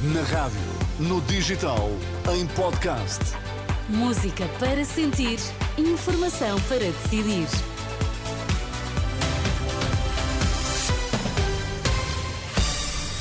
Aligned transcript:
Na 0.00 0.22
rádio, 0.22 0.60
no 1.00 1.20
digital, 1.22 1.90
em 2.32 2.46
podcast. 2.54 3.18
Música 3.88 4.46
para 4.60 4.84
sentir, 4.84 5.40
informação 5.76 6.56
para 6.68 6.78
decidir. 6.78 7.48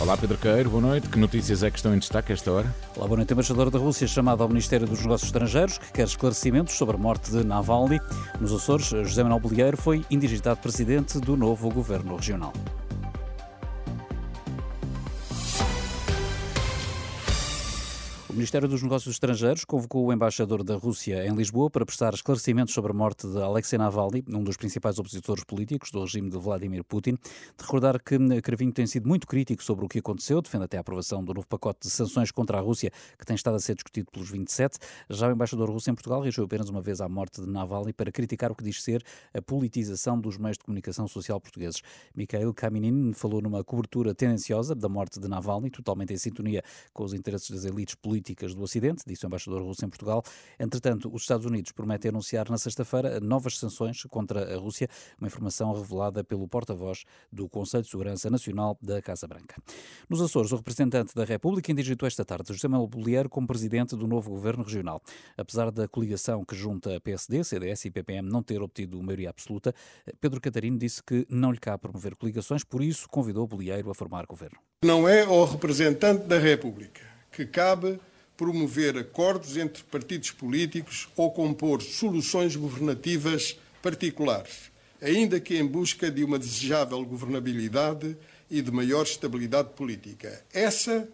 Olá 0.00 0.16
Pedro 0.16 0.38
Queiro, 0.38 0.70
boa 0.70 0.80
noite. 0.80 1.08
Que 1.10 1.18
notícias 1.18 1.62
é 1.62 1.70
que 1.70 1.76
estão 1.76 1.94
em 1.94 1.98
destaque 1.98 2.32
a 2.32 2.34
esta 2.34 2.50
hora? 2.50 2.74
Olá, 2.96 3.06
boa 3.06 3.18
noite. 3.18 3.30
A 3.30 3.34
embaixadora 3.34 3.70
da 3.70 3.78
Rússia 3.78 4.08
chamada 4.08 4.42
ao 4.42 4.48
Ministério 4.48 4.86
dos 4.86 5.02
Negócios 5.02 5.28
Estrangeiros, 5.28 5.76
que 5.76 5.92
quer 5.92 6.06
esclarecimentos 6.06 6.72
sobre 6.74 6.96
a 6.96 6.98
morte 6.98 7.30
de 7.30 7.44
Navalny. 7.44 8.00
Nos 8.40 8.50
Açores, 8.50 8.86
José 8.86 9.22
Manuel 9.22 9.40
Bolieiro 9.40 9.76
foi 9.76 10.06
indigitado 10.10 10.58
presidente 10.58 11.20
do 11.20 11.36
novo 11.36 11.68
governo 11.68 12.16
regional. 12.16 12.54
O 18.32 18.34
Ministério 18.34 18.66
dos 18.66 18.82
Negócios 18.82 19.14
Estrangeiros 19.14 19.62
convocou 19.62 20.06
o 20.06 20.10
embaixador 20.10 20.64
da 20.64 20.74
Rússia 20.74 21.26
em 21.26 21.34
Lisboa 21.34 21.68
para 21.68 21.84
prestar 21.84 22.14
esclarecimentos 22.14 22.72
sobre 22.72 22.90
a 22.90 22.94
morte 22.94 23.28
de 23.28 23.36
Alexei 23.36 23.78
Navalny, 23.78 24.24
um 24.26 24.42
dos 24.42 24.56
principais 24.56 24.98
opositores 24.98 25.44
políticos 25.44 25.90
do 25.90 26.00
regime 26.00 26.30
de 26.30 26.38
Vladimir 26.38 26.82
Putin. 26.82 27.10
De 27.12 27.62
recordar 27.62 28.02
que 28.02 28.16
Cravinho 28.40 28.72
tem 28.72 28.86
sido 28.86 29.06
muito 29.06 29.26
crítico 29.26 29.62
sobre 29.62 29.84
o 29.84 29.88
que 29.88 29.98
aconteceu, 29.98 30.40
defende 30.40 30.64
até 30.64 30.78
a 30.78 30.80
aprovação 30.80 31.22
do 31.22 31.34
novo 31.34 31.46
pacote 31.46 31.80
de 31.82 31.90
sanções 31.90 32.30
contra 32.30 32.56
a 32.56 32.62
Rússia, 32.62 32.90
que 33.18 33.26
tem 33.26 33.36
estado 33.36 33.56
a 33.56 33.60
ser 33.60 33.74
discutido 33.74 34.10
pelos 34.10 34.30
27. 34.30 34.78
Já 35.10 35.28
o 35.28 35.32
embaixador 35.32 35.70
russo 35.70 35.90
em 35.90 35.94
Portugal 35.94 36.22
reagiu 36.22 36.44
apenas 36.44 36.70
uma 36.70 36.80
vez 36.80 37.02
à 37.02 37.08
morte 37.10 37.38
de 37.38 37.46
Navalny 37.46 37.92
para 37.92 38.10
criticar 38.10 38.50
o 38.50 38.54
que 38.54 38.64
diz 38.64 38.82
ser 38.82 39.04
a 39.34 39.42
politização 39.42 40.18
dos 40.18 40.38
meios 40.38 40.56
de 40.56 40.64
comunicação 40.64 41.06
social 41.06 41.38
portugueses. 41.38 41.82
Mikhail 42.16 42.54
Kaminin 42.54 43.12
falou 43.12 43.42
numa 43.42 43.62
cobertura 43.62 44.14
tendenciosa 44.14 44.74
da 44.74 44.88
morte 44.88 45.20
de 45.20 45.28
Navalny, 45.28 45.68
totalmente 45.68 46.14
em 46.14 46.16
sintonia 46.16 46.64
com 46.94 47.04
os 47.04 47.12
interesses 47.12 47.50
das 47.50 47.66
elites 47.66 47.94
políticas 47.94 48.21
políticas 48.22 48.54
do 48.54 48.62
Ocidente, 48.62 49.02
disse 49.04 49.24
o 49.24 49.28
embaixador 49.28 49.62
russo 49.62 49.84
em 49.84 49.88
Portugal. 49.88 50.22
Entretanto, 50.58 51.10
os 51.12 51.22
Estados 51.22 51.44
Unidos 51.44 51.72
prometem 51.72 52.08
anunciar 52.08 52.48
na 52.48 52.56
sexta-feira 52.56 53.18
novas 53.20 53.58
sanções 53.58 54.04
contra 54.04 54.54
a 54.54 54.58
Rússia, 54.58 54.88
uma 55.18 55.26
informação 55.26 55.72
revelada 55.72 56.22
pelo 56.22 56.46
porta-voz 56.46 57.04
do 57.30 57.48
Conselho 57.48 57.82
de 57.82 57.90
Segurança 57.90 58.30
Nacional 58.30 58.78
da 58.80 59.02
Casa 59.02 59.26
Branca. 59.26 59.60
Nos 60.08 60.22
Açores, 60.22 60.52
o 60.52 60.56
representante 60.56 61.14
da 61.14 61.24
República 61.24 61.72
indigitou 61.72 62.06
esta 62.06 62.24
tarde 62.24 62.52
José 62.52 62.68
Manuel 62.68 62.86
Bolieiro 62.86 63.28
como 63.28 63.46
presidente 63.46 63.96
do 63.96 64.06
novo 64.06 64.30
governo 64.30 64.62
regional. 64.62 65.02
Apesar 65.36 65.70
da 65.72 65.88
coligação 65.88 66.44
que 66.44 66.54
junta 66.54 67.00
PSD, 67.00 67.42
CDS 67.42 67.86
e 67.86 67.90
PPM 67.90 68.28
não 68.28 68.42
ter 68.42 68.62
obtido 68.62 69.02
maioria 69.02 69.30
absoluta, 69.30 69.74
Pedro 70.20 70.40
Catarino 70.40 70.78
disse 70.78 71.02
que 71.02 71.26
não 71.28 71.50
lhe 71.50 71.58
cabe 71.58 71.82
promover 71.82 72.14
coligações, 72.14 72.62
por 72.62 72.82
isso 72.82 73.08
convidou 73.08 73.46
Bolieiro 73.46 73.90
a 73.90 73.94
formar 73.94 74.26
governo. 74.26 74.58
Não 74.84 75.08
é 75.08 75.22
ao 75.22 75.44
representante 75.44 76.26
da 76.26 76.38
República 76.38 77.12
que 77.32 77.46
cabe 77.46 77.98
promover 78.36 78.96
acordos 78.96 79.56
entre 79.56 79.82
partidos 79.84 80.30
políticos 80.30 81.08
ou 81.16 81.30
compor 81.30 81.82
soluções 81.82 82.56
governativas 82.56 83.58
particulares, 83.82 84.70
ainda 85.00 85.40
que 85.40 85.56
em 85.56 85.66
busca 85.66 86.10
de 86.10 86.24
uma 86.24 86.38
desejável 86.38 87.04
governabilidade 87.04 88.16
e 88.50 88.60
de 88.60 88.70
maior 88.70 89.04
estabilidade 89.04 89.70
política. 89.70 90.44
Essa 90.52 91.08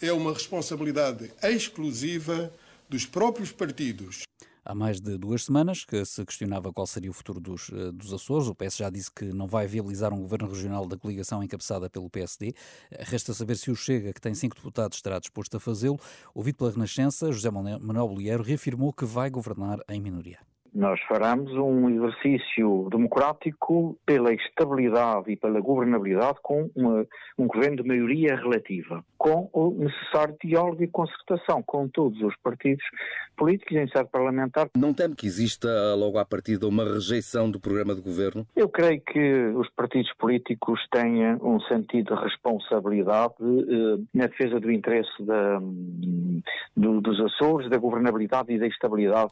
é 0.00 0.12
uma 0.12 0.32
responsabilidade 0.32 1.30
exclusiva 1.42 2.52
dos 2.88 3.06
próprios 3.06 3.50
partidos 3.50 4.24
há 4.64 4.74
mais 4.74 5.00
de 5.00 5.18
duas 5.18 5.44
semanas 5.44 5.84
que 5.84 6.04
se 6.04 6.24
questionava 6.24 6.72
qual 6.72 6.86
seria 6.86 7.10
o 7.10 7.14
futuro 7.14 7.40
dos, 7.40 7.70
eh, 7.72 7.92
dos 7.92 8.12
Açores. 8.12 8.48
O 8.48 8.54
PS 8.54 8.76
já 8.76 8.90
disse 8.90 9.10
que 9.10 9.26
não 9.26 9.46
vai 9.46 9.66
viabilizar 9.66 10.12
um 10.12 10.20
governo 10.20 10.48
regional 10.48 10.86
da 10.86 10.96
coligação 10.96 11.42
encabeçada 11.42 11.90
pelo 11.90 12.08
PSD. 12.08 12.54
Resta 13.00 13.34
saber 13.34 13.56
se 13.56 13.70
o 13.70 13.76
Chega, 13.76 14.12
que 14.12 14.20
tem 14.20 14.34
cinco 14.34 14.56
deputados, 14.56 14.96
estará 14.96 15.18
disposto 15.18 15.56
a 15.56 15.60
fazê-lo. 15.60 15.98
Ouvido 16.34 16.56
pela 16.56 16.70
Renascença, 16.70 17.30
José 17.30 17.50
Manuel 17.50 18.08
Bolheiro 18.08 18.42
reafirmou 18.42 18.92
que 18.92 19.04
vai 19.04 19.28
governar 19.30 19.80
em 19.88 20.00
minoria. 20.00 20.38
Nós 20.74 21.00
faremos 21.08 21.52
um 21.52 21.88
exercício 21.88 22.88
democrático 22.90 23.96
pela 24.04 24.34
estabilidade 24.34 25.30
e 25.30 25.36
pela 25.36 25.60
governabilidade 25.60 26.38
com 26.42 26.68
uma, 26.74 27.06
um 27.38 27.46
governo 27.46 27.76
de 27.76 27.88
maioria 27.88 28.34
relativa, 28.34 29.04
com 29.16 29.48
o 29.52 29.70
necessário 29.70 30.36
diálogo 30.42 30.82
e 30.82 30.88
concertação 30.88 31.62
com 31.62 31.86
todos 31.86 32.20
os 32.22 32.34
partidos 32.42 32.84
políticos 33.36 33.76
em 33.76 33.86
sede 33.88 34.08
parlamentar. 34.10 34.68
Não 34.76 34.92
teme 34.92 35.14
que 35.14 35.26
exista 35.26 35.94
logo 35.94 36.18
à 36.18 36.24
partida 36.24 36.66
uma 36.66 36.84
rejeição 36.84 37.48
do 37.48 37.60
programa 37.60 37.94
de 37.94 38.00
governo? 38.00 38.44
Eu 38.56 38.68
creio 38.68 39.00
que 39.00 39.46
os 39.54 39.70
partidos 39.70 40.12
políticos 40.14 40.80
têm 40.90 41.36
um 41.36 41.60
sentido 41.60 42.16
de 42.16 42.20
responsabilidade 42.20 43.34
eh, 43.40 44.02
na 44.12 44.26
defesa 44.26 44.58
do 44.58 44.72
interesse 44.72 45.22
da, 45.22 45.60
do, 46.76 47.00
dos 47.00 47.20
Açores, 47.20 47.70
da 47.70 47.78
governabilidade 47.78 48.52
e 48.52 48.58
da 48.58 48.66
estabilidade 48.66 49.30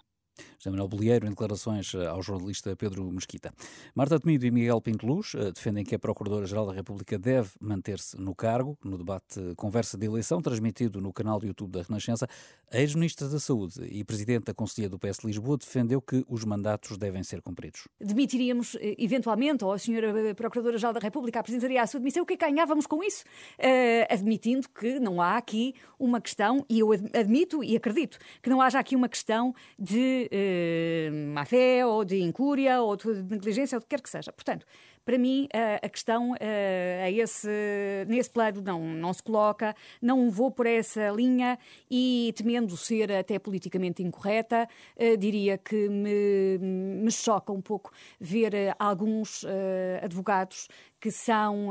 José 0.59 0.71
Manuel 0.71 0.89
Bolieiro, 0.89 1.27
em 1.27 1.31
declarações 1.31 1.93
eh, 1.95 2.07
ao 2.07 2.23
jornalista 2.23 2.75
Pedro 2.77 3.11
Mesquita. 3.11 3.53
Marta 3.95 4.19
Temido 4.19 4.47
e 4.47 4.51
Miguel 4.51 4.81
Pinto 4.81 5.07
Luz 5.07 5.35
eh, 5.35 5.51
defendem 5.53 5.85
que 5.85 5.95
a 5.95 5.99
Procuradora-Geral 5.99 6.67
da 6.67 6.73
República 6.73 7.19
deve 7.19 7.51
manter-se 7.61 8.21
no 8.21 8.35
cargo. 8.35 8.79
No 8.85 8.97
debate 8.97 9.41
Conversa 9.57 9.99
de 9.99 10.07
Eleição, 10.07 10.41
transmitido 10.41 11.01
no 11.01 11.13
canal 11.13 11.39
do 11.39 11.47
YouTube 11.47 11.73
da 11.73 11.83
Renascença, 11.83 12.27
a 12.71 12.79
ex-ministra 12.79 13.29
da 13.29 13.39
Saúde 13.39 13.85
e 13.91 14.05
presidente 14.05 14.45
da 14.45 14.55
Conselhia 14.55 14.89
do 14.89 14.99
PS 14.99 15.19
Lisboa 15.25 15.59
defendeu 15.59 16.01
que 16.01 16.25
os 16.29 16.45
mandatos 16.45 16.97
devem 16.97 17.23
ser 17.23 17.43
cumpridos. 17.43 17.89
Demitiríamos, 18.01 18.77
eh, 18.77 18.95
eventualmente, 18.99 19.65
ou 19.65 19.73
a 19.73 19.79
senhora 19.79 20.35
Procuradora-Geral 20.35 20.93
da 20.93 21.01
República 21.01 21.41
apresentaria 21.41 21.83
a 21.83 21.87
sua 21.87 22.01
demissão. 22.01 22.23
O 22.23 22.27
que 22.27 22.35
é 22.35 22.37
que 22.37 22.47
ganhávamos 22.47 22.87
com 22.87 23.03
isso? 23.03 23.25
Uh, 23.59 24.07
admitindo 24.09 24.69
que 24.69 24.99
não 24.99 25.21
há 25.21 25.37
aqui 25.37 25.75
uma 25.99 26.21
questão, 26.21 26.65
e 26.69 26.81
eu 26.81 26.93
admito 26.93 27.63
e 27.63 27.77
acredito, 27.77 28.19
que 28.43 28.49
não 28.49 28.61
haja 28.61 28.79
aqui 28.79 28.97
uma 28.97 29.09
questão 29.09 29.55
de 29.79 30.22
uh, 30.31 31.33
má 31.33 31.45
fé 31.45 31.85
ou 31.87 32.05
de 32.05 32.21
incúria 32.23 32.81
ou 32.81 32.97
de 32.97 33.23
negligência 33.23 33.77
ou 33.77 33.81
o 33.81 33.83
que 33.83 33.89
quer 33.89 34.01
que 34.01 34.11
seja. 34.11 34.33
Portanto, 34.33 34.67
para 35.05 35.19
mim, 35.19 35.49
a, 35.53 35.85
a 35.85 35.89
questão 35.89 36.33
a 36.35 37.11
esse, 37.11 37.49
nesse 38.07 38.31
plano 38.31 38.63
não, 38.63 38.81
não 38.81 39.13
se 39.13 39.21
coloca, 39.21 39.75
não 40.01 40.31
vou 40.31 40.49
por 40.49 40.65
essa 40.65 41.11
linha 41.11 41.59
e, 41.91 42.33
temendo 42.37 42.77
ser 42.77 43.11
até 43.11 43.37
politicamente 43.37 44.01
incorreta, 44.01 44.69
uh, 44.97 45.17
diria 45.17 45.59
que 45.59 45.89
me, 45.89 46.59
me 46.59 47.11
choca 47.11 47.53
um 47.53 47.61
pouco 47.61 47.91
ver 48.21 48.53
alguns 48.79 49.45
advogados 50.01 50.69
que 51.01 51.11
são 51.11 51.71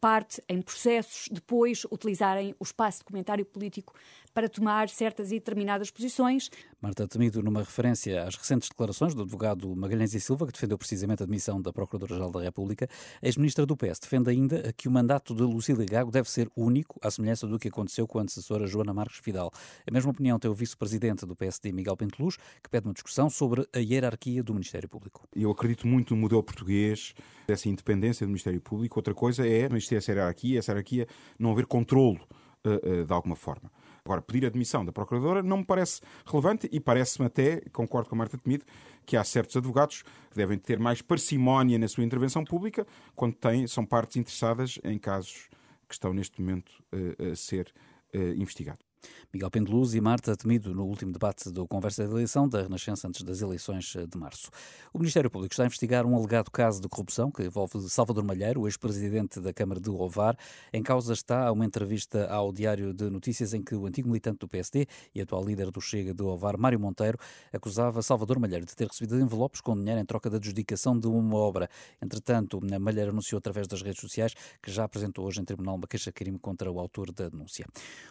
parte 0.00 0.40
em 0.48 0.62
processos, 0.62 1.28
depois 1.28 1.84
utilizarem 1.90 2.54
o 2.60 2.62
espaço 2.62 2.98
de 2.98 3.04
comentário 3.04 3.44
político 3.44 3.94
para 4.34 4.48
tomar 4.48 4.88
certas 4.88 5.30
e 5.30 5.34
determinadas 5.34 5.90
posições. 5.90 6.50
Marta 6.82 7.06
Temido, 7.06 7.40
numa 7.42 7.60
referência 7.60 8.24
às 8.24 8.34
recentes 8.34 8.68
declarações 8.68 9.14
do 9.14 9.22
advogado 9.22 9.74
Magalhães 9.74 10.12
e 10.12 10.20
Silva, 10.20 10.46
que 10.46 10.52
defendeu 10.52 10.76
precisamente 10.76 11.22
a 11.22 11.24
admissão 11.24 11.62
da 11.62 11.72
Procuradora-Geral 11.72 12.32
da 12.32 12.42
República, 12.42 12.88
a 13.22 13.26
ex-ministra 13.26 13.64
do 13.64 13.76
PS 13.76 14.00
defende 14.00 14.28
ainda 14.28 14.72
que 14.72 14.88
o 14.88 14.90
mandato 14.90 15.34
de 15.34 15.42
Lucília 15.42 15.86
Gago 15.86 16.10
deve 16.10 16.28
ser 16.28 16.50
único, 16.56 16.98
à 17.00 17.10
semelhança 17.10 17.46
do 17.46 17.58
que 17.58 17.68
aconteceu 17.68 18.06
com 18.06 18.18
a 18.18 18.22
antecessora 18.22 18.66
Joana 18.66 18.92
Marques 18.92 19.20
Vidal. 19.24 19.50
A 19.86 19.90
mesma 19.90 20.10
opinião 20.10 20.38
tem 20.38 20.50
o 20.50 20.54
vice-presidente 20.54 21.24
do 21.24 21.36
PSD, 21.36 21.70
Miguel 21.72 21.96
Pinteluz, 21.96 22.36
que 22.62 22.68
pede 22.68 22.86
uma 22.86 22.92
discussão 22.92 23.30
sobre 23.30 23.66
a 23.72 23.78
hierarquia 23.78 24.42
do 24.42 24.52
Ministério 24.52 24.88
Público. 24.88 25.28
Eu 25.34 25.50
acredito 25.50 25.86
muito 25.86 26.14
no 26.14 26.20
modelo 26.20 26.42
português, 26.42 27.14
dessa 27.46 27.68
independência 27.68 28.26
do 28.26 28.30
Ministério 28.30 28.60
Público. 28.60 28.98
Outra 28.98 29.14
coisa 29.14 29.46
é 29.46 29.66
existir 29.66 29.96
essa 29.96 30.12
hierarquia, 30.12 30.58
essa 30.58 30.72
hierarquia 30.72 31.06
não 31.38 31.52
haver 31.52 31.66
controle 31.66 32.20
uh, 32.64 33.00
uh, 33.00 33.04
de 33.04 33.12
alguma 33.12 33.36
forma. 33.36 33.70
Agora, 34.04 34.20
pedir 34.20 34.46
a 34.46 34.50
demissão 34.50 34.84
da 34.84 34.92
Procuradora 34.92 35.42
não 35.42 35.58
me 35.58 35.64
parece 35.64 36.02
relevante 36.26 36.68
e 36.70 36.78
parece-me 36.78 37.26
até, 37.26 37.62
concordo 37.72 38.08
com 38.08 38.14
a 38.14 38.18
Marta 38.18 38.36
Temido, 38.36 38.64
que 39.06 39.16
há 39.16 39.24
certos 39.24 39.56
advogados 39.56 40.02
que 40.30 40.36
devem 40.36 40.58
ter 40.58 40.78
mais 40.78 41.00
parcimónia 41.00 41.78
na 41.78 41.88
sua 41.88 42.04
intervenção 42.04 42.44
pública 42.44 42.86
quando 43.14 43.34
têm, 43.34 43.66
são 43.66 43.84
partes 43.86 44.16
interessadas 44.16 44.78
em 44.84 44.98
casos 44.98 45.48
que 45.88 45.94
estão 45.94 46.12
neste 46.12 46.40
momento 46.40 46.70
uh, 46.92 47.32
a 47.32 47.36
ser 47.36 47.72
investigados. 48.36 48.93
Miguel 49.32 49.50
Pendeluz 49.50 49.94
e 49.94 50.00
Marta 50.00 50.36
Temido 50.36 50.74
no 50.74 50.84
último 50.84 51.12
debate 51.12 51.50
do 51.50 51.66
Conversa 51.66 52.04
de 52.04 52.10
Eleição 52.10 52.48
da 52.48 52.62
Renascença 52.62 53.08
antes 53.08 53.22
das 53.22 53.40
eleições 53.42 53.94
de 54.08 54.18
março. 54.18 54.50
O 54.92 54.98
Ministério 54.98 55.30
Público 55.30 55.52
está 55.52 55.64
a 55.64 55.66
investigar 55.66 56.06
um 56.06 56.16
alegado 56.16 56.50
caso 56.50 56.80
de 56.80 56.88
corrupção 56.88 57.30
que 57.30 57.42
envolve 57.42 57.80
Salvador 57.88 58.24
Malheiro, 58.24 58.60
o 58.60 58.68
ex-presidente 58.68 59.40
da 59.40 59.52
Câmara 59.52 59.80
de 59.80 59.90
Ovar. 59.90 60.36
Em 60.72 60.82
causa 60.82 61.12
está 61.12 61.50
uma 61.50 61.64
entrevista 61.64 62.26
ao 62.26 62.52
Diário 62.52 62.92
de 62.92 63.10
Notícias 63.10 63.54
em 63.54 63.62
que 63.62 63.74
o 63.74 63.86
antigo 63.86 64.08
militante 64.08 64.38
do 64.38 64.48
PSD 64.48 64.86
e 65.14 65.20
atual 65.20 65.44
líder 65.44 65.70
do 65.70 65.80
Chega 65.80 66.14
de 66.14 66.22
Ovar, 66.22 66.56
Mário 66.56 66.78
Monteiro, 66.78 67.18
acusava 67.52 68.02
Salvador 68.02 68.38
Malheiro 68.38 68.64
de 68.64 68.74
ter 68.74 68.86
recebido 68.86 69.18
envelopes 69.18 69.60
com 69.60 69.74
dinheiro 69.76 70.00
em 70.00 70.04
troca 70.04 70.30
da 70.30 70.36
adjudicação 70.36 70.98
de 70.98 71.06
uma 71.06 71.36
obra. 71.36 71.68
Entretanto, 72.00 72.60
Malheiro 72.80 73.10
anunciou 73.10 73.38
através 73.38 73.66
das 73.66 73.82
redes 73.82 74.00
sociais 74.00 74.34
que 74.62 74.70
já 74.70 74.84
apresentou 74.84 75.26
hoje 75.26 75.40
em 75.40 75.44
tribunal 75.44 75.74
uma 75.76 75.86
queixa-crime 75.86 76.38
contra 76.38 76.70
o 76.70 76.78
autor 76.78 77.12
da 77.12 77.28
denúncia. 77.28 77.66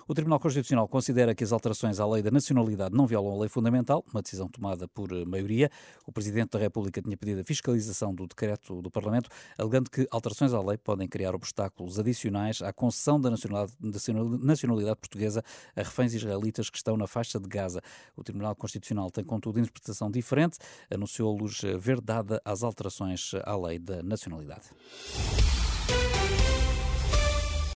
O 0.08 0.14
Tribunal 0.14 0.40
Constitucional 0.40 0.83
Considera 0.90 1.34
que 1.36 1.44
as 1.44 1.52
alterações 1.52 2.00
à 2.00 2.08
lei 2.08 2.22
da 2.22 2.32
nacionalidade 2.32 2.96
não 2.96 3.06
violam 3.06 3.34
a 3.34 3.40
lei 3.40 3.50
fundamental, 3.50 4.04
uma 4.14 4.22
decisão 4.22 4.48
tomada 4.48 4.88
por 4.88 5.10
maioria. 5.26 5.70
O 6.06 6.12
Presidente 6.12 6.52
da 6.52 6.60
República 6.60 7.02
tinha 7.02 7.18
pedido 7.18 7.42
a 7.42 7.44
fiscalização 7.44 8.14
do 8.14 8.28
decreto 8.28 8.82
do 8.82 8.92
Parlamento, 8.92 9.30
alegando 9.58 9.90
que 9.90 10.08
alterações 10.12 10.54
à 10.54 10.62
lei 10.62 10.78
podem 10.78 11.08
criar 11.08 11.34
obstáculos 11.36 12.00
adicionais 12.00 12.62
à 12.62 12.72
concessão 12.72 13.20
da 13.20 13.30
nacionalidade 13.30 14.96
portuguesa 15.00 15.44
a 15.76 15.82
reféns 15.82 16.14
israelitas 16.14 16.70
que 16.70 16.78
estão 16.78 16.96
na 16.98 17.08
faixa 17.08 17.40
de 17.40 17.48
Gaza. 17.48 17.82
O 18.16 18.24
Tribunal 18.24 18.56
Constitucional 18.56 19.10
tem, 19.12 19.24
contudo, 19.24 19.60
interpretação 19.60 20.10
diferente, 20.10 20.58
anunciou 20.92 21.36
luz 21.36 21.62
verdade 21.78 22.40
às 22.46 22.64
alterações 22.64 23.32
à 23.44 23.56
lei 23.56 23.80
da 23.80 24.04
nacionalidade. 24.04 24.70